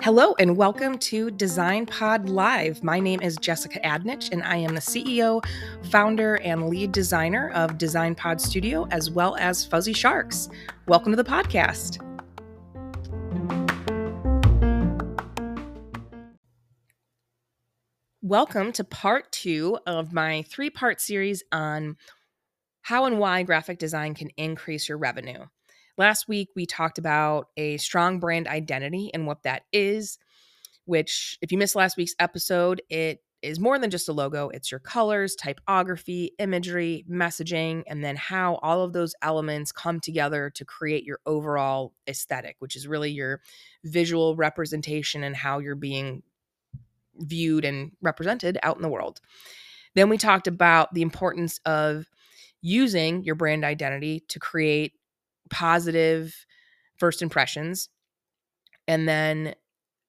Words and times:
Hello 0.00 0.34
and 0.38 0.56
welcome 0.56 0.96
to 0.96 1.30
DesignPod 1.30 2.30
Live. 2.30 2.82
My 2.82 2.98
name 2.98 3.20
is 3.20 3.36
Jessica 3.36 3.78
Adnich, 3.80 4.32
and 4.32 4.42
I 4.44 4.56
am 4.56 4.74
the 4.74 4.80
CEO, 4.80 5.44
founder, 5.90 6.36
and 6.36 6.70
lead 6.70 6.92
designer 6.92 7.50
of 7.50 7.72
DesignPod 7.72 8.40
Studio, 8.40 8.88
as 8.90 9.10
well 9.10 9.36
as 9.36 9.66
Fuzzy 9.66 9.92
Sharks. 9.92 10.48
Welcome 10.86 11.12
to 11.12 11.22
the 11.22 11.24
podcast. 11.24 12.02
Welcome 18.22 18.72
to 18.72 18.84
part 18.84 19.30
two 19.32 19.78
of 19.86 20.14
my 20.14 20.44
three 20.48 20.70
part 20.70 21.00
series 21.00 21.42
on 21.52 21.98
how 22.82 23.04
and 23.04 23.18
why 23.18 23.42
graphic 23.42 23.78
design 23.78 24.14
can 24.14 24.30
increase 24.36 24.88
your 24.88 24.98
revenue. 24.98 25.44
Last 25.96 26.28
week, 26.28 26.48
we 26.56 26.66
talked 26.66 26.98
about 26.98 27.48
a 27.56 27.76
strong 27.76 28.20
brand 28.20 28.48
identity 28.48 29.10
and 29.12 29.26
what 29.26 29.42
that 29.42 29.62
is, 29.72 30.18
which, 30.86 31.38
if 31.42 31.52
you 31.52 31.58
missed 31.58 31.76
last 31.76 31.96
week's 31.96 32.14
episode, 32.18 32.80
it 32.88 33.22
is 33.42 33.58
more 33.58 33.78
than 33.78 33.90
just 33.90 34.08
a 34.08 34.12
logo. 34.12 34.50
It's 34.50 34.70
your 34.70 34.80
colors, 34.80 35.34
typography, 35.34 36.32
imagery, 36.38 37.04
messaging, 37.10 37.82
and 37.86 38.04
then 38.04 38.16
how 38.16 38.56
all 38.56 38.82
of 38.82 38.92
those 38.92 39.14
elements 39.22 39.72
come 39.72 40.00
together 40.00 40.50
to 40.54 40.64
create 40.64 41.04
your 41.04 41.20
overall 41.26 41.94
aesthetic, 42.08 42.56
which 42.58 42.76
is 42.76 42.86
really 42.86 43.10
your 43.10 43.40
visual 43.84 44.36
representation 44.36 45.24
and 45.24 45.34
how 45.34 45.58
you're 45.58 45.74
being 45.74 46.22
viewed 47.16 47.64
and 47.64 47.92
represented 48.02 48.58
out 48.62 48.76
in 48.76 48.82
the 48.82 48.88
world. 48.88 49.20
Then 49.94 50.08
we 50.08 50.18
talked 50.18 50.46
about 50.46 50.92
the 50.94 51.02
importance 51.02 51.60
of 51.64 52.06
using 52.62 53.22
your 53.24 53.34
brand 53.34 53.64
identity 53.64 54.24
to 54.28 54.38
create 54.38 54.92
positive 55.50 56.46
first 56.96 57.22
impressions 57.22 57.88
and 58.86 59.08
then 59.08 59.54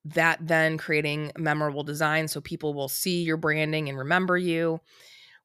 that 0.04 0.40
then 0.42 0.78
creating 0.78 1.32
memorable 1.38 1.84
design 1.84 2.28
so 2.28 2.42
people 2.42 2.74
will 2.74 2.90
see 2.90 3.24
your 3.24 3.38
branding 3.38 3.88
and 3.88 3.98
remember 3.98 4.38
you 4.38 4.80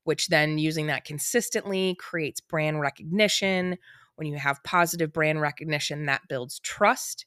which 0.07 0.29
then 0.29 0.57
using 0.57 0.87
that 0.87 1.05
consistently 1.05 1.97
creates 1.99 2.41
brand 2.41 2.81
recognition. 2.81 3.77
When 4.15 4.29
you 4.29 4.37
have 4.39 4.63
positive 4.63 5.13
brand 5.13 5.41
recognition 5.41 6.07
that 6.07 6.23
builds 6.29 6.61
trust 6.61 7.27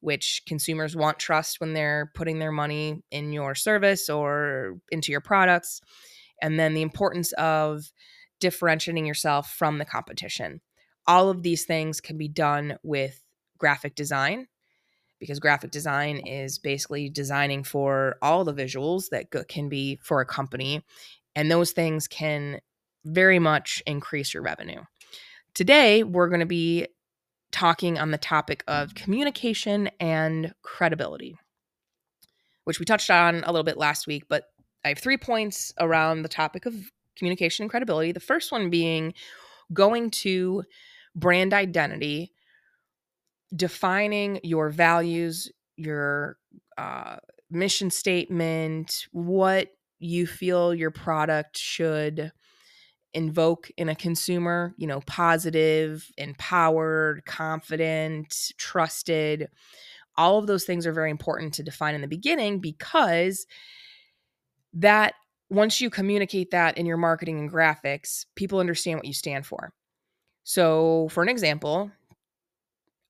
which 0.00 0.42
consumers 0.46 0.94
want 0.94 1.18
trust 1.18 1.60
when 1.60 1.72
they're 1.72 2.10
putting 2.14 2.38
their 2.38 2.52
money 2.52 3.02
in 3.10 3.32
your 3.32 3.54
service 3.54 4.10
or 4.10 4.76
into 4.92 5.10
your 5.10 5.22
products. 5.22 5.80
And 6.42 6.60
then 6.60 6.74
the 6.74 6.82
importance 6.82 7.32
of 7.32 7.90
differentiating 8.44 9.06
yourself 9.06 9.50
from 9.50 9.78
the 9.78 9.86
competition 9.86 10.60
all 11.06 11.30
of 11.30 11.42
these 11.42 11.64
things 11.64 12.00
can 12.00 12.18
be 12.18 12.28
done 12.28 12.76
with 12.82 13.22
graphic 13.58 13.94
design 13.94 14.46
because 15.18 15.40
graphic 15.40 15.70
design 15.70 16.18
is 16.18 16.58
basically 16.58 17.08
designing 17.08 17.64
for 17.64 18.16
all 18.20 18.44
the 18.44 18.52
visuals 18.52 19.08
that 19.10 19.30
can 19.48 19.68
be 19.68 19.98
for 20.02 20.20
a 20.20 20.26
company 20.26 20.82
and 21.34 21.50
those 21.50 21.72
things 21.72 22.06
can 22.06 22.60
very 23.04 23.38
much 23.38 23.82
increase 23.86 24.34
your 24.34 24.42
revenue. 24.42 24.82
Today, 25.54 26.02
we're 26.02 26.28
going 26.28 26.40
to 26.40 26.46
be 26.46 26.88
talking 27.52 27.98
on 27.98 28.10
the 28.10 28.18
topic 28.18 28.64
of 28.66 28.94
communication 28.94 29.88
and 30.00 30.52
credibility, 30.62 31.36
which 32.64 32.78
we 32.78 32.84
touched 32.84 33.10
on 33.10 33.44
a 33.44 33.52
little 33.52 33.64
bit 33.64 33.78
last 33.78 34.06
week, 34.06 34.24
but 34.28 34.44
I 34.84 34.88
have 34.88 34.98
three 34.98 35.16
points 35.16 35.72
around 35.78 36.22
the 36.22 36.28
topic 36.28 36.66
of 36.66 36.74
communication 37.16 37.64
and 37.64 37.70
credibility. 37.70 38.12
The 38.12 38.20
first 38.20 38.52
one 38.52 38.70
being 38.70 39.14
going 39.72 40.10
to 40.10 40.64
brand 41.14 41.52
identity, 41.52 42.32
defining 43.54 44.40
your 44.42 44.70
values, 44.70 45.50
your 45.76 46.36
uh, 46.76 47.16
mission 47.50 47.90
statement, 47.90 49.06
what 49.12 49.68
you 49.98 50.26
feel 50.26 50.74
your 50.74 50.90
product 50.90 51.56
should 51.56 52.32
invoke 53.14 53.70
in 53.76 53.88
a 53.88 53.94
consumer, 53.94 54.74
you 54.76 54.86
know, 54.86 55.00
positive, 55.06 56.10
empowered, 56.18 57.24
confident, 57.24 58.52
trusted. 58.58 59.48
All 60.16 60.38
of 60.38 60.46
those 60.46 60.64
things 60.64 60.86
are 60.86 60.92
very 60.92 61.10
important 61.10 61.54
to 61.54 61.62
define 61.62 61.94
in 61.94 62.00
the 62.00 62.08
beginning 62.08 62.58
because 62.58 63.46
that 64.74 65.14
once 65.50 65.80
you 65.80 65.90
communicate 65.90 66.50
that 66.50 66.78
in 66.78 66.86
your 66.86 66.96
marketing 66.96 67.38
and 67.38 67.52
graphics, 67.52 68.26
people 68.34 68.58
understand 68.58 68.98
what 68.98 69.06
you 69.06 69.14
stand 69.14 69.46
for. 69.46 69.72
So, 70.42 71.08
for 71.10 71.22
an 71.22 71.28
example, 71.28 71.90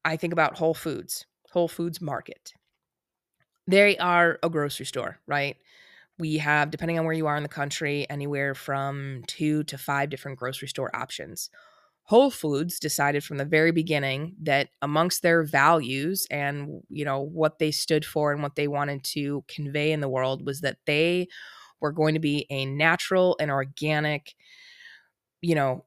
I 0.04 0.16
think 0.16 0.32
about 0.32 0.58
Whole 0.58 0.74
Foods, 0.74 1.26
Whole 1.50 1.68
Foods 1.68 2.00
Market. 2.00 2.52
They 3.66 3.96
are 3.98 4.38
a 4.42 4.50
grocery 4.50 4.86
store, 4.86 5.18
right? 5.26 5.56
We 6.18 6.38
have, 6.38 6.70
depending 6.70 6.98
on 6.98 7.06
where 7.06 7.14
you 7.14 7.26
are 7.26 7.36
in 7.36 7.42
the 7.42 7.48
country, 7.48 8.06
anywhere 8.08 8.54
from 8.54 9.24
two 9.26 9.64
to 9.64 9.78
five 9.78 10.10
different 10.10 10.38
grocery 10.38 10.68
store 10.68 10.94
options. 10.94 11.50
Whole 12.04 12.30
Foods 12.30 12.78
decided 12.78 13.24
from 13.24 13.38
the 13.38 13.46
very 13.46 13.72
beginning 13.72 14.36
that 14.42 14.68
amongst 14.82 15.22
their 15.22 15.42
values 15.42 16.26
and 16.30 16.82
you 16.90 17.04
know 17.04 17.20
what 17.20 17.58
they 17.58 17.70
stood 17.70 18.04
for 18.04 18.30
and 18.32 18.42
what 18.42 18.56
they 18.56 18.68
wanted 18.68 19.02
to 19.04 19.42
convey 19.48 19.90
in 19.90 20.00
the 20.00 20.08
world 20.08 20.44
was 20.44 20.60
that 20.60 20.76
they 20.84 21.28
were 21.80 21.92
going 21.92 22.14
to 22.14 22.20
be 22.20 22.46
a 22.50 22.64
natural 22.66 23.36
and 23.40 23.50
organic 23.50 24.34
you 25.40 25.54
know 25.54 25.84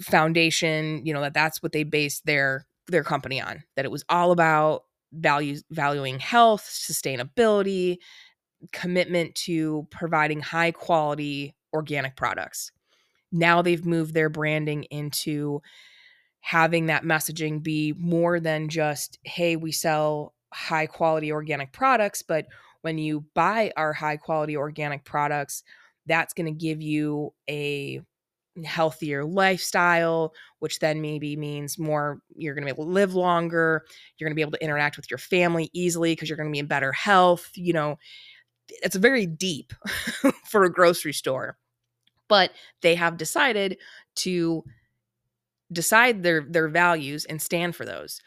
foundation 0.00 1.04
you 1.04 1.12
know 1.12 1.20
that 1.20 1.34
that's 1.34 1.62
what 1.62 1.72
they 1.72 1.82
based 1.82 2.24
their 2.26 2.66
their 2.88 3.04
company 3.04 3.40
on 3.40 3.62
that 3.76 3.84
it 3.84 3.90
was 3.90 4.04
all 4.08 4.32
about 4.32 4.84
values 5.12 5.64
valuing 5.70 6.18
health 6.18 6.62
sustainability 6.62 7.98
commitment 8.72 9.34
to 9.34 9.86
providing 9.90 10.40
high 10.40 10.70
quality 10.70 11.54
organic 11.72 12.16
products. 12.16 12.72
Now 13.32 13.62
they've 13.62 13.84
moved 13.84 14.14
their 14.14 14.28
branding 14.28 14.84
into 14.84 15.62
having 16.40 16.86
that 16.86 17.04
messaging 17.04 17.62
be 17.62 17.94
more 17.98 18.40
than 18.40 18.68
just 18.68 19.18
hey 19.24 19.56
we 19.56 19.70
sell 19.70 20.34
high 20.54 20.86
quality 20.86 21.30
organic 21.30 21.70
products 21.70 22.22
but 22.22 22.46
when 22.82 22.98
you 22.98 23.24
buy 23.34 23.72
our 23.76 23.92
high 23.92 24.16
quality 24.16 24.56
organic 24.56 25.04
products 25.04 25.62
that's 26.06 26.34
going 26.34 26.46
to 26.46 26.58
give 26.58 26.80
you 26.80 27.32
a 27.48 28.00
healthier 28.64 29.24
lifestyle, 29.24 30.32
which 30.58 30.78
then 30.80 31.00
maybe 31.00 31.36
means 31.36 31.78
more 31.78 32.20
you're 32.34 32.54
going 32.54 32.66
to 32.66 32.72
be 32.72 32.76
able 32.76 32.86
to 32.86 32.92
live 32.92 33.14
longer. 33.14 33.84
You're 34.16 34.26
going 34.26 34.32
to 34.32 34.36
be 34.36 34.42
able 34.42 34.52
to 34.52 34.64
interact 34.64 34.96
with 34.96 35.10
your 35.10 35.18
family 35.18 35.70
easily 35.72 36.12
because 36.12 36.28
you're 36.28 36.36
going 36.36 36.48
to 36.48 36.52
be 36.52 36.58
in 36.58 36.66
better 36.66 36.92
health. 36.92 37.50
You 37.54 37.72
know, 37.72 37.98
it's 38.68 38.96
very 38.96 39.26
deep 39.26 39.72
for 40.44 40.64
a 40.64 40.72
grocery 40.72 41.12
store. 41.12 41.56
But 42.28 42.52
they 42.82 42.94
have 42.94 43.16
decided 43.16 43.78
to 44.16 44.64
decide 45.72 46.22
their 46.22 46.44
their 46.48 46.68
values 46.68 47.24
and 47.24 47.40
stand 47.40 47.76
for 47.76 47.84
those. 47.84 48.20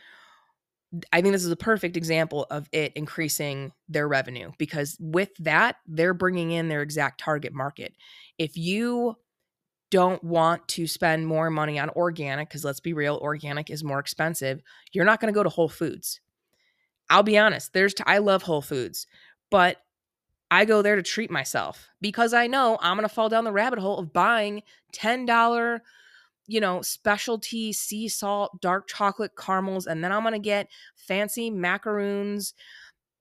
I 1.12 1.22
think 1.22 1.34
this 1.34 1.46
is 1.46 1.52
a 1.52 1.56
perfect 1.56 1.98
example 1.98 2.46
of 2.52 2.68
it 2.72 2.94
increasing 2.96 3.72
their 3.90 4.08
revenue 4.08 4.52
because 4.58 4.96
with 5.00 5.30
that, 5.40 5.78
they're 5.88 6.14
bringing 6.14 6.52
in 6.52 6.68
their 6.68 6.82
exact 6.82 7.20
target 7.20 7.54
market. 7.54 7.94
If 8.38 8.58
you 8.58 9.16
don't 9.90 10.24
want 10.24 10.68
to 10.68 10.88
spend 10.88 11.28
more 11.28 11.50
money 11.50 11.80
on 11.80 11.90
organic, 11.92 12.50
because 12.50 12.66
let's 12.66 12.80
be 12.80 12.94
real, 12.94 13.20
organic 13.22 13.70
is 13.70 13.84
more 13.84 14.00
expensive, 14.00 14.62
you're 14.92 15.06
not 15.06 15.20
going 15.20 15.34
to 15.34 15.38
go 15.38 15.44
to 15.44 15.50
Whole 15.50 15.70
Foods. 15.70 16.20
I'll 17.10 17.24
be 17.24 17.38
honest, 17.38 17.74
there's 17.74 17.94
t- 17.94 18.04
I 18.08 18.20
love 18.20 18.44
Whole 18.44 18.62
Foods, 18.62 19.08
but 19.52 19.78
I 20.50 20.66
go 20.66 20.82
there 20.82 20.96
to 20.96 21.04
treat 21.04 21.32
myself 21.32 21.90
because 22.02 22.34
I 22.34 22.48
know 22.48 22.78
I'm 22.82 22.98
going 22.98 23.08
to 23.08 23.14
fall 23.14 23.30
down 23.30 23.44
the 23.44 23.52
rabbit 23.52 23.80
hole 23.80 23.98
of 23.98 24.14
buying 24.14 24.64
$10 24.94 25.80
you 26.48 26.60
know, 26.60 26.82
specialty 26.82 27.72
sea 27.74 28.08
salt 28.08 28.60
dark 28.62 28.88
chocolate 28.88 29.32
caramels 29.38 29.88
and 29.88 30.04
then 30.04 30.12
I'm 30.12 30.24
to 30.32 30.40
get 30.40 30.68
fancy 30.96 31.50
macaroons 31.50 32.54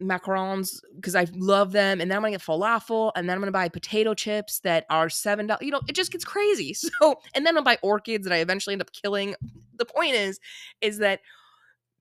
macarons 0.02 0.80
because 0.96 1.14
I 1.14 1.26
love 1.34 1.72
them. 1.72 2.00
And 2.00 2.10
then 2.10 2.16
I'm 2.16 2.22
gonna 2.22 2.32
get 2.32 2.42
falafel, 2.42 3.12
and 3.16 3.28
then 3.28 3.34
I'm 3.36 3.40
gonna 3.40 3.52
buy 3.52 3.68
potato 3.68 4.14
chips 4.14 4.60
that 4.60 4.84
are 4.90 5.08
seven 5.08 5.46
dollars. 5.46 5.62
You 5.62 5.70
know, 5.70 5.80
it 5.88 5.94
just 5.94 6.12
gets 6.12 6.24
crazy. 6.24 6.76
So, 7.00 7.20
and 7.34 7.46
then 7.46 7.56
I'll 7.56 7.62
buy 7.62 7.78
orchids 7.82 8.24
that 8.26 8.34
I 8.34 8.38
eventually 8.38 8.74
end 8.74 8.82
up 8.82 8.92
killing. 8.92 9.34
The 9.76 9.84
point 9.84 10.14
is, 10.14 10.40
is 10.80 10.98
that 10.98 11.20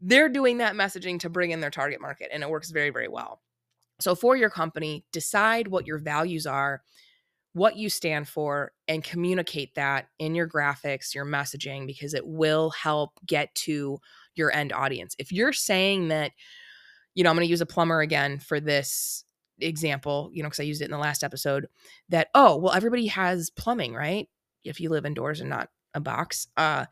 they're 0.01 0.29
doing 0.29 0.57
that 0.57 0.75
messaging 0.75 1.19
to 1.19 1.29
bring 1.29 1.51
in 1.51 1.59
their 1.59 1.69
target 1.69 2.01
market, 2.01 2.29
and 2.33 2.43
it 2.43 2.49
works 2.49 2.71
very, 2.71 2.89
very 2.89 3.07
well. 3.07 3.41
So, 3.99 4.15
for 4.15 4.35
your 4.35 4.49
company, 4.49 5.05
decide 5.11 5.67
what 5.67 5.87
your 5.87 5.97
values 5.97 6.45
are, 6.45 6.81
what 7.53 7.75
you 7.75 7.89
stand 7.89 8.27
for, 8.27 8.71
and 8.87 9.03
communicate 9.03 9.75
that 9.75 10.07
in 10.19 10.35
your 10.35 10.47
graphics, 10.47 11.13
your 11.13 11.25
messaging, 11.25 11.85
because 11.85 12.13
it 12.13 12.25
will 12.25 12.69
help 12.71 13.11
get 13.25 13.53
to 13.55 13.99
your 14.35 14.51
end 14.53 14.71
audience. 14.73 15.15
If 15.19 15.31
you're 15.31 15.53
saying 15.53 16.09
that 16.09 16.31
you 17.13 17.23
know, 17.25 17.29
I'm 17.29 17.35
going 17.35 17.45
to 17.45 17.49
use 17.49 17.59
a 17.59 17.65
plumber 17.65 17.99
again 17.99 18.39
for 18.39 18.61
this 18.61 19.25
example, 19.59 20.29
you 20.33 20.41
know, 20.41 20.47
because 20.47 20.61
I 20.61 20.63
used 20.63 20.81
it 20.81 20.85
in 20.85 20.91
the 20.91 20.97
last 20.97 21.25
episode 21.25 21.67
that, 22.07 22.29
oh, 22.33 22.55
well, 22.55 22.73
everybody 22.73 23.07
has 23.07 23.49
plumbing, 23.49 23.93
right? 23.93 24.29
If 24.63 24.79
you 24.79 24.89
live 24.89 25.05
indoors 25.05 25.41
and 25.41 25.49
not 25.49 25.67
a 25.93 25.99
box. 25.99 26.47
Uh, 26.55 26.85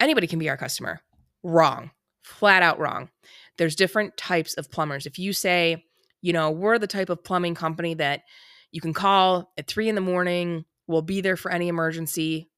Anybody 0.00 0.26
can 0.26 0.38
be 0.38 0.48
our 0.48 0.56
customer. 0.56 1.00
Wrong. 1.42 1.90
Flat 2.22 2.62
out 2.62 2.78
wrong. 2.78 3.08
There's 3.56 3.76
different 3.76 4.16
types 4.16 4.54
of 4.54 4.70
plumbers. 4.70 5.06
If 5.06 5.18
you 5.18 5.32
say, 5.32 5.84
you 6.20 6.32
know, 6.32 6.50
we're 6.50 6.78
the 6.78 6.86
type 6.86 7.08
of 7.08 7.24
plumbing 7.24 7.54
company 7.54 7.94
that 7.94 8.22
you 8.72 8.80
can 8.80 8.92
call 8.92 9.52
at 9.56 9.66
three 9.66 9.88
in 9.88 9.94
the 9.94 10.00
morning, 10.00 10.64
we'll 10.86 11.02
be 11.02 11.20
there 11.20 11.36
for 11.36 11.50
any 11.50 11.68
emergency. 11.68 12.48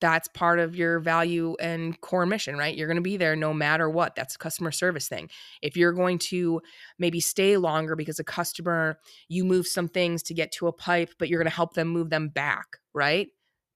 That's 0.00 0.26
part 0.28 0.58
of 0.58 0.74
your 0.74 0.98
value 0.98 1.54
and 1.60 2.00
core 2.00 2.26
mission, 2.26 2.56
right? 2.56 2.76
You're 2.76 2.88
going 2.88 2.96
to 2.96 3.02
be 3.02 3.16
there 3.16 3.36
no 3.36 3.54
matter 3.54 3.88
what. 3.88 4.16
That's 4.16 4.34
a 4.34 4.38
customer 4.38 4.72
service 4.72 5.06
thing. 5.08 5.30
If 5.62 5.76
you're 5.76 5.92
going 5.92 6.18
to 6.18 6.60
maybe 6.98 7.20
stay 7.20 7.56
longer 7.56 7.94
because 7.94 8.18
a 8.18 8.24
customer, 8.24 8.98
you 9.28 9.44
move 9.44 9.66
some 9.66 9.88
things 9.88 10.24
to 10.24 10.34
get 10.34 10.50
to 10.52 10.66
a 10.66 10.72
pipe, 10.72 11.10
but 11.18 11.28
you're 11.28 11.38
going 11.38 11.50
to 11.50 11.54
help 11.54 11.74
them 11.74 11.88
move 11.88 12.10
them 12.10 12.28
back, 12.28 12.78
right? 12.92 13.28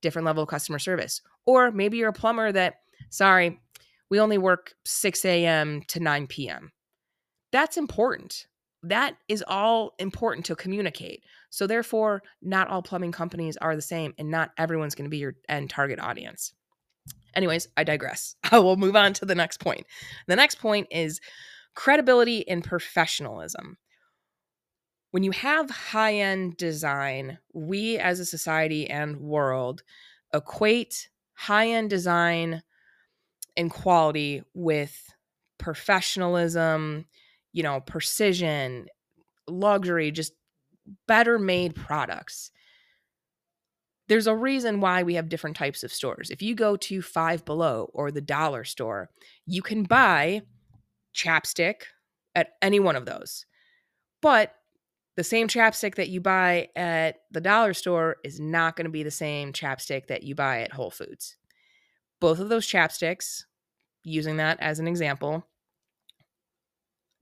Different 0.02 0.26
level 0.26 0.42
of 0.42 0.48
customer 0.48 0.80
service. 0.80 1.22
Or 1.46 1.70
maybe 1.70 1.98
you're 1.98 2.08
a 2.08 2.12
plumber 2.12 2.50
that, 2.50 2.78
sorry, 3.10 3.60
we 4.10 4.18
only 4.18 4.38
work 4.38 4.74
6 4.84 5.24
a.m. 5.24 5.82
to 5.88 6.00
9 6.00 6.26
p.m. 6.26 6.72
That's 7.52 7.76
important. 7.76 8.46
That 8.82 9.16
is 9.28 9.42
all 9.46 9.94
important 9.98 10.46
to 10.46 10.56
communicate. 10.56 11.24
So, 11.50 11.66
therefore, 11.66 12.22
not 12.42 12.68
all 12.68 12.82
plumbing 12.82 13.12
companies 13.12 13.56
are 13.56 13.74
the 13.74 13.82
same, 13.82 14.14
and 14.18 14.30
not 14.30 14.50
everyone's 14.58 14.94
going 14.94 15.06
to 15.06 15.10
be 15.10 15.18
your 15.18 15.34
end 15.48 15.70
target 15.70 15.98
audience. 15.98 16.52
Anyways, 17.34 17.68
I 17.76 17.84
digress. 17.84 18.36
I 18.50 18.58
will 18.58 18.76
move 18.76 18.96
on 18.96 19.12
to 19.14 19.24
the 19.24 19.34
next 19.34 19.60
point. 19.60 19.86
The 20.26 20.36
next 20.36 20.56
point 20.58 20.88
is 20.90 21.20
credibility 21.74 22.48
and 22.48 22.64
professionalism. 22.64 23.76
When 25.10 25.22
you 25.22 25.30
have 25.30 25.70
high 25.70 26.14
end 26.16 26.56
design, 26.56 27.38
we 27.54 27.98
as 27.98 28.20
a 28.20 28.26
society 28.26 28.88
and 28.88 29.20
world 29.20 29.82
equate 30.34 31.08
high 31.34 31.68
end 31.68 31.90
design 31.90 32.62
and 33.56 33.70
quality 33.70 34.42
with 34.54 35.10
professionalism, 35.58 37.06
you 37.56 37.62
know, 37.62 37.80
precision, 37.80 38.86
luxury, 39.48 40.10
just 40.10 40.34
better 41.08 41.38
made 41.38 41.74
products. 41.74 42.50
There's 44.08 44.26
a 44.26 44.36
reason 44.36 44.82
why 44.82 45.04
we 45.04 45.14
have 45.14 45.30
different 45.30 45.56
types 45.56 45.82
of 45.82 45.90
stores. 45.90 46.30
If 46.30 46.42
you 46.42 46.54
go 46.54 46.76
to 46.76 47.00
Five 47.00 47.46
Below 47.46 47.88
or 47.94 48.10
the 48.10 48.20
dollar 48.20 48.64
store, 48.64 49.08
you 49.46 49.62
can 49.62 49.84
buy 49.84 50.42
chapstick 51.14 51.76
at 52.34 52.50
any 52.60 52.78
one 52.78 52.94
of 52.94 53.06
those. 53.06 53.46
But 54.20 54.54
the 55.16 55.24
same 55.24 55.48
chapstick 55.48 55.94
that 55.94 56.10
you 56.10 56.20
buy 56.20 56.68
at 56.76 57.20
the 57.30 57.40
dollar 57.40 57.72
store 57.72 58.16
is 58.22 58.38
not 58.38 58.76
going 58.76 58.84
to 58.84 58.90
be 58.90 59.02
the 59.02 59.10
same 59.10 59.54
chapstick 59.54 60.08
that 60.08 60.24
you 60.24 60.34
buy 60.34 60.60
at 60.60 60.74
Whole 60.74 60.90
Foods. 60.90 61.38
Both 62.20 62.38
of 62.38 62.50
those 62.50 62.66
chapsticks, 62.66 63.44
using 64.04 64.36
that 64.36 64.60
as 64.60 64.78
an 64.78 64.86
example, 64.86 65.46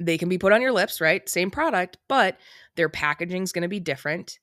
they 0.01 0.19
can 0.19 0.29
be 0.29 0.39
put 0.39 0.53
on 0.53 0.63
your 0.63 0.73
lips, 0.73 1.01
right? 1.01 1.29
Same 1.29 1.51
product, 1.51 1.99
but 2.09 2.39
their 2.77 2.89
packaging 2.89 3.43
is 3.43 3.53
going 3.53 3.63
to 3.63 3.69
be 3.69 3.81
different. 3.81 4.39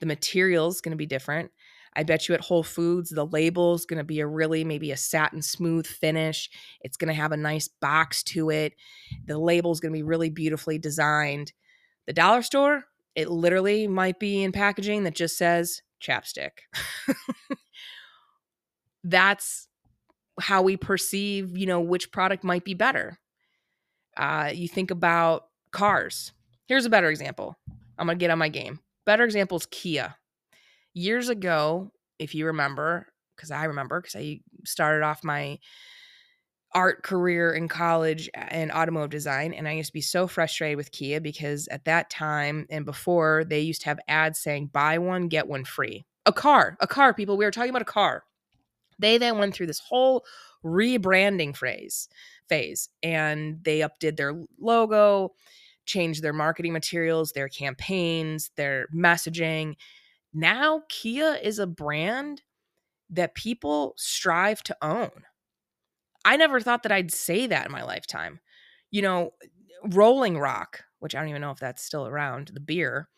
The 0.00 0.06
material 0.06 0.68
is 0.68 0.80
going 0.80 0.92
to 0.92 0.96
be 0.96 1.06
different. 1.06 1.50
I 1.94 2.04
bet 2.04 2.28
you 2.28 2.34
at 2.34 2.40
Whole 2.40 2.62
Foods, 2.62 3.10
the 3.10 3.26
label 3.26 3.74
is 3.74 3.84
going 3.84 3.98
to 3.98 4.04
be 4.04 4.20
a 4.20 4.26
really 4.26 4.64
maybe 4.64 4.92
a 4.92 4.96
satin 4.96 5.42
smooth 5.42 5.86
finish. 5.86 6.48
It's 6.80 6.96
going 6.96 7.08
to 7.08 7.20
have 7.20 7.32
a 7.32 7.36
nice 7.36 7.68
box 7.68 8.22
to 8.24 8.50
it. 8.50 8.74
The 9.26 9.38
label 9.38 9.72
is 9.72 9.80
going 9.80 9.92
to 9.92 9.98
be 9.98 10.02
really 10.02 10.30
beautifully 10.30 10.78
designed. 10.78 11.52
The 12.06 12.14
dollar 12.14 12.42
store, 12.42 12.84
it 13.14 13.30
literally 13.30 13.86
might 13.86 14.18
be 14.18 14.42
in 14.42 14.52
packaging 14.52 15.04
that 15.04 15.14
just 15.14 15.36
says 15.36 15.82
chapstick. 16.02 16.50
That's 19.04 19.68
how 20.40 20.62
we 20.62 20.76
perceive, 20.78 21.56
you 21.58 21.66
know, 21.66 21.80
which 21.80 22.10
product 22.10 22.42
might 22.42 22.64
be 22.64 22.74
better. 22.74 23.18
Uh, 24.16 24.50
you 24.52 24.68
think 24.68 24.90
about 24.90 25.46
cars. 25.70 26.32
Here's 26.66 26.86
a 26.86 26.90
better 26.90 27.08
example. 27.08 27.56
I'm 27.98 28.06
going 28.06 28.18
to 28.18 28.22
get 28.22 28.30
on 28.30 28.38
my 28.38 28.48
game. 28.48 28.80
Better 29.04 29.24
example 29.24 29.56
is 29.56 29.66
Kia. 29.66 30.14
Years 30.94 31.28
ago, 31.28 31.92
if 32.18 32.34
you 32.34 32.46
remember, 32.46 33.06
because 33.36 33.50
I 33.50 33.64
remember, 33.64 34.00
because 34.00 34.16
I 34.16 34.40
started 34.64 35.04
off 35.04 35.24
my 35.24 35.58
art 36.74 37.02
career 37.02 37.52
in 37.52 37.68
college 37.68 38.30
in 38.50 38.70
automotive 38.70 39.10
design. 39.10 39.52
And 39.52 39.68
I 39.68 39.72
used 39.72 39.88
to 39.88 39.92
be 39.92 40.00
so 40.00 40.26
frustrated 40.26 40.76
with 40.76 40.92
Kia 40.92 41.20
because 41.20 41.68
at 41.68 41.84
that 41.84 42.10
time 42.10 42.66
and 42.70 42.84
before, 42.84 43.44
they 43.44 43.60
used 43.60 43.82
to 43.82 43.88
have 43.88 44.00
ads 44.08 44.38
saying, 44.38 44.70
buy 44.72 44.98
one, 44.98 45.28
get 45.28 45.48
one 45.48 45.64
free. 45.64 46.04
A 46.24 46.32
car, 46.32 46.76
a 46.80 46.86
car, 46.86 47.12
people. 47.12 47.36
We 47.36 47.44
were 47.44 47.50
talking 47.50 47.70
about 47.70 47.82
a 47.82 47.86
car. 47.86 48.24
They 48.98 49.18
then 49.18 49.38
went 49.38 49.54
through 49.54 49.66
this 49.66 49.80
whole 49.80 50.24
rebranding 50.64 51.56
phrase 51.56 52.08
phase 52.48 52.88
and 53.02 53.58
they 53.64 53.80
updid 53.80 54.16
their 54.16 54.34
logo, 54.58 55.34
changed 55.86 56.22
their 56.22 56.32
marketing 56.32 56.72
materials, 56.72 57.32
their 57.32 57.48
campaigns, 57.48 58.50
their 58.56 58.86
messaging. 58.94 59.74
Now 60.32 60.82
Kia 60.88 61.38
is 61.42 61.58
a 61.58 61.66
brand 61.66 62.42
that 63.10 63.34
people 63.34 63.94
strive 63.96 64.62
to 64.64 64.76
own. 64.82 65.10
I 66.24 66.36
never 66.36 66.60
thought 66.60 66.84
that 66.84 66.92
I'd 66.92 67.12
say 67.12 67.46
that 67.46 67.66
in 67.66 67.72
my 67.72 67.82
lifetime. 67.82 68.40
You 68.90 69.02
know, 69.02 69.30
Rolling 69.84 70.38
Rock, 70.38 70.84
which 71.00 71.14
I 71.14 71.20
don't 71.20 71.28
even 71.28 71.42
know 71.42 71.50
if 71.50 71.58
that's 71.58 71.82
still 71.82 72.06
around, 72.06 72.50
the 72.54 72.60
beer, 72.60 73.08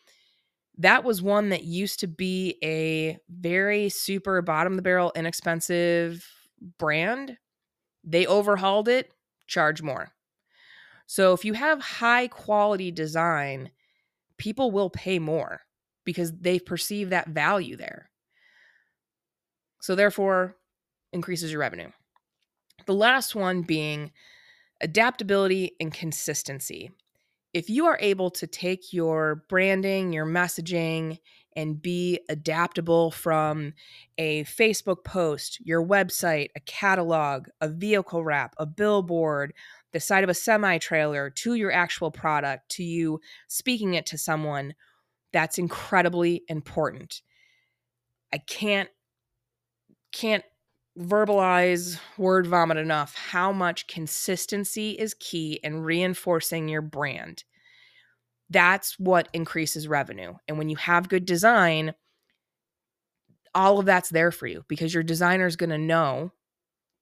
that 0.77 1.03
was 1.03 1.21
one 1.21 1.49
that 1.49 1.63
used 1.63 2.01
to 2.01 2.07
be 2.07 2.57
a 2.63 3.17
very 3.29 3.89
super 3.89 4.41
bottom 4.41 4.73
of 4.73 4.77
the 4.77 4.83
barrel, 4.83 5.11
inexpensive 5.15 6.27
brand. 6.77 7.37
They 8.03 8.25
overhauled 8.25 8.87
it, 8.89 9.13
charge 9.47 9.81
more. 9.81 10.11
So 11.07 11.33
if 11.33 11.45
you 11.45 11.53
have 11.53 11.81
high 11.81 12.27
quality 12.27 12.91
design, 12.91 13.71
people 14.37 14.71
will 14.71 14.89
pay 14.89 15.19
more 15.19 15.61
because 16.03 16.31
they 16.33 16.59
perceive 16.59 17.09
that 17.09 17.29
value 17.29 17.75
there. 17.75 18.09
So 19.81 19.95
therefore, 19.95 20.55
increases 21.13 21.51
your 21.51 21.61
revenue. 21.61 21.89
The 22.85 22.93
last 22.93 23.35
one 23.35 23.61
being 23.61 24.11
adaptability 24.81 25.71
and 25.79 25.93
consistency. 25.93 26.91
If 27.53 27.69
you 27.69 27.85
are 27.85 27.97
able 28.01 28.29
to 28.31 28.47
take 28.47 28.91
your 28.91 29.45
branding, 29.47 30.11
your 30.11 30.25
messaging, 30.25 31.19
and 31.55 31.81
be 31.81 32.19
adaptable 32.29 33.11
from 33.11 33.73
a 34.17 34.43
Facebook 34.43 35.03
post, 35.03 35.59
your 35.65 35.85
website, 35.85 36.49
a 36.55 36.59
catalog, 36.61 37.47
a 37.61 37.69
vehicle 37.69 38.23
wrap, 38.23 38.55
a 38.57 38.65
billboard, 38.65 39.53
the 39.93 39.99
side 39.99 40.23
of 40.23 40.29
a 40.29 40.33
semi 40.33 40.77
trailer 40.77 41.29
to 41.29 41.55
your 41.55 41.71
actual 41.71 42.11
product, 42.11 42.69
to 42.69 42.83
you 42.83 43.19
speaking 43.47 43.93
it 43.93 44.05
to 44.07 44.17
someone, 44.17 44.73
that's 45.31 45.57
incredibly 45.57 46.43
important. 46.47 47.21
I 48.33 48.37
can't 48.39 48.89
can't 50.11 50.43
verbalize 50.97 51.99
word 52.17 52.47
vomit 52.47 52.77
enough 52.77 53.15
how 53.15 53.51
much 53.51 53.87
consistency 53.87 54.91
is 54.91 55.13
key 55.13 55.59
in 55.63 55.81
reinforcing 55.81 56.69
your 56.69 56.81
brand. 56.81 57.43
That's 58.49 58.99
what 58.99 59.29
increases 59.33 59.87
revenue. 59.87 60.35
And 60.47 60.57
when 60.57 60.69
you 60.69 60.75
have 60.75 61.09
good 61.09 61.25
design, 61.25 61.93
all 63.53 63.79
of 63.79 63.85
that's 63.85 64.09
there 64.09 64.31
for 64.31 64.47
you 64.47 64.63
because 64.67 64.93
your 64.93 65.03
designer 65.03 65.45
is 65.45 65.55
going 65.55 65.69
to 65.69 65.77
know 65.77 66.31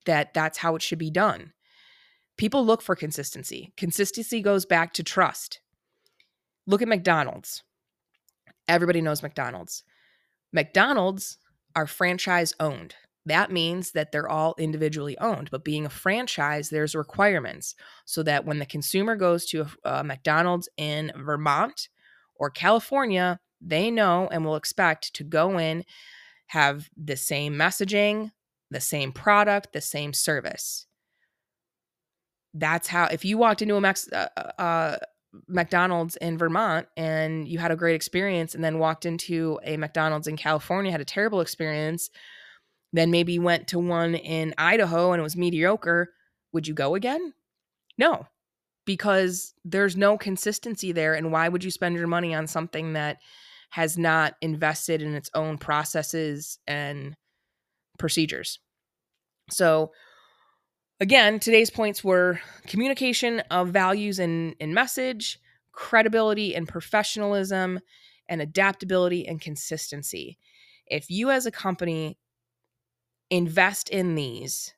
that 0.06 0.32
that's 0.34 0.58
how 0.58 0.76
it 0.76 0.82
should 0.82 0.98
be 0.98 1.10
done. 1.10 1.52
People 2.36 2.64
look 2.64 2.82
for 2.82 2.96
consistency. 2.96 3.72
Consistency 3.76 4.40
goes 4.40 4.64
back 4.66 4.92
to 4.94 5.02
trust. 5.02 5.60
Look 6.66 6.82
at 6.82 6.88
McDonald's. 6.88 7.62
Everybody 8.66 9.00
knows 9.00 9.22
McDonald's. 9.22 9.84
McDonald's 10.52 11.38
are 11.76 11.86
franchise 11.86 12.54
owned 12.58 12.94
that 13.26 13.50
means 13.50 13.92
that 13.92 14.12
they're 14.12 14.28
all 14.28 14.54
individually 14.58 15.16
owned. 15.18 15.50
But 15.50 15.64
being 15.64 15.86
a 15.86 15.90
franchise, 15.90 16.68
there's 16.68 16.94
requirements 16.94 17.74
so 18.04 18.22
that 18.22 18.44
when 18.44 18.58
the 18.58 18.66
consumer 18.66 19.16
goes 19.16 19.46
to 19.46 19.62
a, 19.62 19.90
a 19.90 20.04
McDonald's 20.04 20.68
in 20.76 21.10
Vermont 21.16 21.88
or 22.36 22.50
California, 22.50 23.38
they 23.60 23.90
know 23.90 24.28
and 24.30 24.44
will 24.44 24.56
expect 24.56 25.14
to 25.14 25.24
go 25.24 25.58
in, 25.58 25.84
have 26.48 26.90
the 26.96 27.16
same 27.16 27.54
messaging, 27.54 28.30
the 28.70 28.80
same 28.80 29.12
product, 29.12 29.72
the 29.72 29.80
same 29.80 30.12
service. 30.12 30.86
That's 32.52 32.88
how, 32.88 33.06
if 33.06 33.24
you 33.24 33.38
walked 33.38 33.62
into 33.62 33.76
a 33.76 33.80
uh, 33.80 34.28
uh, 34.36 34.60
uh 34.60 34.96
McDonald's 35.48 36.16
in 36.16 36.38
Vermont 36.38 36.86
and 36.96 37.48
you 37.48 37.58
had 37.58 37.72
a 37.72 37.76
great 37.76 37.96
experience, 37.96 38.54
and 38.54 38.62
then 38.62 38.78
walked 38.78 39.04
into 39.04 39.58
a 39.64 39.76
McDonald's 39.76 40.28
in 40.28 40.36
California, 40.36 40.92
had 40.92 41.00
a 41.00 41.04
terrible 41.04 41.40
experience, 41.40 42.10
then 42.94 43.10
maybe 43.10 43.38
went 43.38 43.68
to 43.68 43.78
one 43.78 44.14
in 44.14 44.54
Idaho 44.56 45.12
and 45.12 45.20
it 45.20 45.22
was 45.22 45.36
mediocre, 45.36 46.10
would 46.52 46.66
you 46.66 46.74
go 46.74 46.94
again? 46.94 47.34
No, 47.98 48.26
because 48.86 49.52
there's 49.64 49.96
no 49.96 50.16
consistency 50.16 50.92
there. 50.92 51.14
And 51.14 51.32
why 51.32 51.48
would 51.48 51.64
you 51.64 51.70
spend 51.70 51.96
your 51.96 52.06
money 52.06 52.34
on 52.34 52.46
something 52.46 52.94
that 52.94 53.18
has 53.70 53.98
not 53.98 54.34
invested 54.40 55.02
in 55.02 55.14
its 55.14 55.28
own 55.34 55.58
processes 55.58 56.58
and 56.66 57.16
procedures? 57.98 58.60
So, 59.50 59.90
Again, 61.00 61.40
today's 61.40 61.70
points 61.70 62.04
were 62.04 62.40
communication 62.68 63.40
of 63.50 63.70
values 63.70 64.20
and, 64.20 64.54
and 64.60 64.72
message, 64.72 65.40
credibility 65.72 66.54
and 66.54 66.68
professionalism, 66.68 67.80
and 68.28 68.40
adaptability 68.40 69.26
and 69.26 69.40
consistency. 69.40 70.38
If 70.86 71.10
you 71.10 71.30
as 71.30 71.46
a 71.46 71.50
company 71.50 72.16
invest 73.30 73.88
in 73.90 74.14
these, 74.14 74.74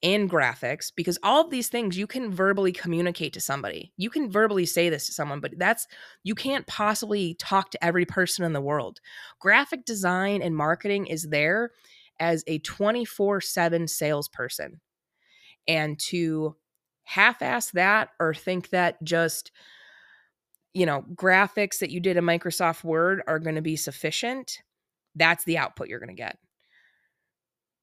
in 0.00 0.28
graphics 0.28 0.92
because 0.94 1.18
all 1.22 1.44
of 1.44 1.50
these 1.50 1.68
things 1.68 1.96
you 1.96 2.06
can 2.06 2.32
verbally 2.32 2.72
communicate 2.72 3.32
to 3.34 3.40
somebody. 3.40 3.92
You 3.96 4.10
can 4.10 4.30
verbally 4.30 4.66
say 4.66 4.88
this 4.88 5.06
to 5.06 5.12
someone, 5.12 5.40
but 5.40 5.52
that's 5.58 5.86
you 6.24 6.34
can't 6.34 6.66
possibly 6.66 7.34
talk 7.34 7.70
to 7.70 7.84
every 7.84 8.04
person 8.04 8.44
in 8.44 8.52
the 8.52 8.60
world. 8.60 9.00
Graphic 9.40 9.84
design 9.84 10.42
and 10.42 10.56
marketing 10.56 11.06
is 11.06 11.28
there 11.30 11.70
as 12.18 12.42
a 12.46 12.58
24/7 12.60 13.88
salesperson. 13.88 14.80
And 15.68 15.98
to 16.00 16.56
half-ass 17.04 17.70
that 17.72 18.10
or 18.18 18.34
think 18.34 18.70
that 18.70 19.02
just 19.04 19.52
you 20.74 20.86
know, 20.86 21.04
graphics 21.14 21.78
that 21.80 21.90
you 21.90 22.00
did 22.00 22.16
in 22.16 22.24
Microsoft 22.24 22.82
Word 22.82 23.22
are 23.26 23.38
going 23.38 23.56
to 23.56 23.62
be 23.62 23.76
sufficient, 23.76 24.62
that's 25.14 25.44
the 25.44 25.58
output 25.58 25.88
you're 25.88 25.98
going 25.98 26.08
to 26.08 26.14
get. 26.14 26.38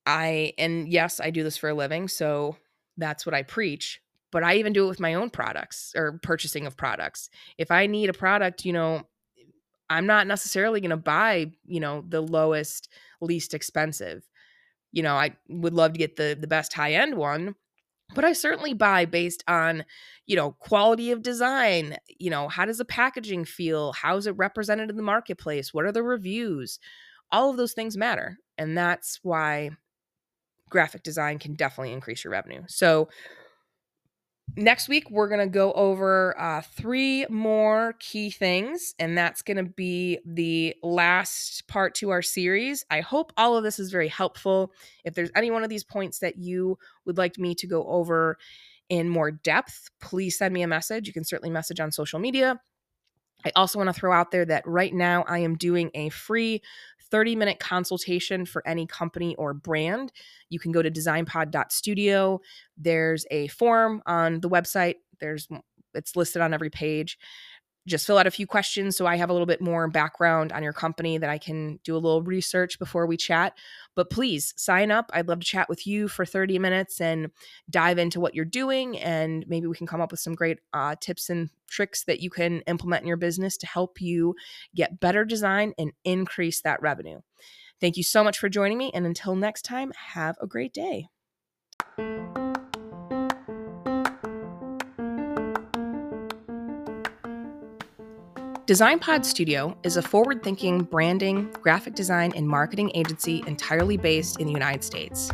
I, 0.09 0.53
and 0.57 0.91
yes, 0.91 1.19
I 1.19 1.29
do 1.29 1.43
this 1.43 1.57
for 1.57 1.69
a 1.69 1.73
living. 1.75 2.07
So 2.07 2.57
that's 2.97 3.27
what 3.27 3.35
I 3.35 3.43
preach. 3.43 4.01
But 4.31 4.43
I 4.43 4.55
even 4.55 4.73
do 4.73 4.85
it 4.85 4.89
with 4.89 4.99
my 4.99 5.13
own 5.13 5.29
products 5.29 5.93
or 5.95 6.19
purchasing 6.23 6.65
of 6.65 6.75
products. 6.75 7.29
If 7.57 7.69
I 7.69 7.85
need 7.85 8.09
a 8.09 8.13
product, 8.13 8.65
you 8.65 8.73
know, 8.73 9.03
I'm 9.89 10.07
not 10.07 10.27
necessarily 10.27 10.81
going 10.81 10.89
to 10.89 10.97
buy, 10.97 11.51
you 11.65 11.79
know, 11.79 12.03
the 12.07 12.21
lowest, 12.21 12.89
least 13.21 13.53
expensive. 13.53 14.23
You 14.91 15.03
know, 15.03 15.15
I 15.15 15.35
would 15.47 15.73
love 15.73 15.93
to 15.93 15.99
get 15.99 16.15
the 16.15 16.37
the 16.39 16.47
best 16.47 16.73
high 16.73 16.93
end 16.93 17.15
one, 17.15 17.55
but 18.15 18.25
I 18.25 18.33
certainly 18.33 18.73
buy 18.73 19.05
based 19.05 19.43
on, 19.47 19.85
you 20.25 20.35
know, 20.35 20.51
quality 20.51 21.11
of 21.11 21.21
design. 21.21 21.97
You 22.19 22.31
know, 22.31 22.47
how 22.47 22.65
does 22.65 22.79
the 22.79 22.85
packaging 22.85 23.45
feel? 23.45 23.93
How 23.93 24.17
is 24.17 24.25
it 24.25 24.37
represented 24.37 24.89
in 24.89 24.95
the 24.95 25.03
marketplace? 25.03 25.73
What 25.73 25.85
are 25.85 25.91
the 25.91 26.03
reviews? 26.03 26.79
All 27.31 27.51
of 27.51 27.57
those 27.57 27.73
things 27.73 27.97
matter, 27.97 28.37
and 28.57 28.75
that's 28.75 29.19
why 29.21 29.71
graphic 30.69 31.03
design 31.03 31.39
can 31.39 31.55
definitely 31.55 31.93
increase 31.93 32.23
your 32.23 32.31
revenue. 32.31 32.63
So, 32.67 33.09
next 34.55 34.89
week, 34.89 35.09
we're 35.09 35.27
going 35.27 35.39
to 35.39 35.47
go 35.47 35.71
over 35.73 36.39
uh, 36.39 36.61
three 36.61 37.25
more 37.29 37.95
key 37.99 38.29
things, 38.29 38.93
and 38.99 39.17
that's 39.17 39.41
going 39.41 39.57
to 39.57 39.71
be 39.71 40.19
the 40.25 40.75
last 40.83 41.67
part 41.67 41.95
to 41.95 42.09
our 42.09 42.21
series. 42.21 42.85
I 42.89 43.01
hope 43.01 43.31
all 43.37 43.57
of 43.57 43.63
this 43.63 43.79
is 43.79 43.91
very 43.91 44.07
helpful. 44.07 44.71
If 45.05 45.15
there's 45.15 45.31
any 45.35 45.51
one 45.51 45.63
of 45.63 45.69
these 45.69 45.83
points 45.83 46.19
that 46.19 46.37
you 46.37 46.77
would 47.05 47.17
like 47.17 47.37
me 47.37 47.55
to 47.55 47.67
go 47.67 47.85
over 47.85 48.37
in 48.89 49.07
more 49.07 49.31
depth, 49.31 49.89
please 50.01 50.37
send 50.37 50.53
me 50.53 50.61
a 50.61 50.67
message. 50.67 51.07
You 51.07 51.13
can 51.13 51.23
certainly 51.23 51.51
message 51.51 51.79
on 51.79 51.91
social 51.91 52.19
media. 52.19 52.59
I 53.45 53.51
also 53.55 53.79
want 53.79 53.87
to 53.87 53.93
throw 53.93 54.11
out 54.11 54.31
there 54.31 54.45
that 54.45 54.67
right 54.67 54.93
now 54.93 55.23
I 55.27 55.39
am 55.39 55.55
doing 55.55 55.91
a 55.93 56.09
free 56.09 56.61
30 57.11 57.35
minute 57.35 57.59
consultation 57.59 58.45
for 58.45 58.65
any 58.67 58.85
company 58.85 59.35
or 59.35 59.53
brand. 59.53 60.11
You 60.49 60.59
can 60.59 60.71
go 60.71 60.81
to 60.81 60.91
designpod.studio. 60.91 62.41
There's 62.77 63.25
a 63.31 63.47
form 63.47 64.01
on 64.05 64.41
the 64.41 64.49
website. 64.49 64.95
There's 65.19 65.47
it's 65.93 66.15
listed 66.15 66.41
on 66.41 66.53
every 66.53 66.69
page 66.69 67.17
just 67.87 68.05
fill 68.05 68.17
out 68.17 68.27
a 68.27 68.31
few 68.31 68.45
questions 68.45 68.95
so 68.95 69.05
I 69.05 69.15
have 69.15 69.29
a 69.29 69.33
little 69.33 69.45
bit 69.45 69.61
more 69.61 69.87
background 69.87 70.51
on 70.51 70.63
your 70.63 70.73
company 70.73 71.17
that 71.17 71.29
I 71.29 71.37
can 71.37 71.79
do 71.83 71.95
a 71.95 71.97
little 71.97 72.21
research 72.21 72.77
before 72.77 73.05
we 73.05 73.17
chat. 73.17 73.57
But 73.95 74.09
please 74.09 74.53
sign 74.57 74.91
up. 74.91 75.09
I'd 75.13 75.27
love 75.27 75.39
to 75.39 75.45
chat 75.45 75.69
with 75.69 75.87
you 75.87 76.07
for 76.07 76.25
30 76.25 76.59
minutes 76.59 77.01
and 77.01 77.31
dive 77.69 77.97
into 77.97 78.19
what 78.19 78.35
you're 78.35 78.45
doing. 78.45 78.97
And 78.99 79.45
maybe 79.47 79.67
we 79.67 79.75
can 79.75 79.87
come 79.87 80.01
up 80.01 80.11
with 80.11 80.19
some 80.19 80.35
great 80.35 80.59
uh, 80.73 80.95
tips 80.99 81.29
and 81.29 81.49
tricks 81.67 82.03
that 82.03 82.19
you 82.19 82.29
can 82.29 82.61
implement 82.61 83.01
in 83.01 83.07
your 83.07 83.17
business 83.17 83.57
to 83.57 83.67
help 83.67 84.01
you 84.01 84.35
get 84.75 84.99
better 84.99 85.25
design 85.25 85.73
and 85.77 85.91
increase 86.03 86.61
that 86.61 86.81
revenue. 86.81 87.19
Thank 87.79 87.97
you 87.97 88.03
so 88.03 88.23
much 88.23 88.37
for 88.37 88.49
joining 88.49 88.77
me. 88.77 88.91
And 88.93 89.05
until 89.05 89.35
next 89.35 89.63
time, 89.63 89.91
have 90.13 90.35
a 90.41 90.47
great 90.47 90.73
day. 90.73 91.07
DesignPod 98.69 99.25
Studio 99.25 99.75
is 99.81 99.97
a 99.97 100.01
forward 100.03 100.43
thinking 100.43 100.83
branding, 100.83 101.49
graphic 101.53 101.95
design, 101.95 102.31
and 102.35 102.47
marketing 102.47 102.91
agency 102.93 103.43
entirely 103.47 103.97
based 103.97 104.39
in 104.39 104.45
the 104.45 104.53
United 104.53 104.83
States. 104.83 105.31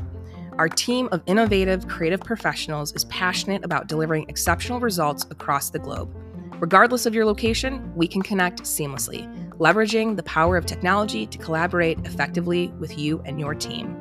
Our 0.57 0.69
team 0.69 1.09
of 1.11 1.21
innovative, 1.25 1.85
creative 1.89 2.21
professionals 2.21 2.93
is 2.93 3.03
passionate 3.03 3.65
about 3.65 3.87
delivering 3.89 4.29
exceptional 4.29 4.79
results 4.79 5.25
across 5.31 5.69
the 5.69 5.79
globe. 5.79 6.15
Regardless 6.61 7.05
of 7.05 7.13
your 7.13 7.25
location, 7.25 7.93
we 7.93 8.07
can 8.07 8.21
connect 8.21 8.61
seamlessly, 8.61 9.27
leveraging 9.57 10.15
the 10.15 10.23
power 10.23 10.55
of 10.55 10.65
technology 10.65 11.25
to 11.25 11.37
collaborate 11.37 11.99
effectively 12.05 12.69
with 12.79 12.97
you 12.97 13.21
and 13.25 13.37
your 13.37 13.53
team. 13.53 13.99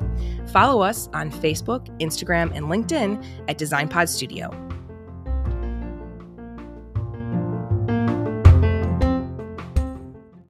Follow 0.53 0.81
us 0.81 1.09
on 1.12 1.33
Facebook, 1.33 1.88
Instagram, 1.99 2.55
and 2.55 2.67
LinkedIn 2.67 3.26
at 3.49 3.59
DesignPod 3.59 4.09
Studio. 4.09 4.53